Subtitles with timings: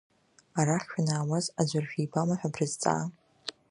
[0.59, 3.03] Арахь шәанаауаз аӡәыр шәибама ҳәа брызҵаа?